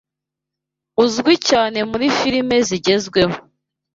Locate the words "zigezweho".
2.67-3.35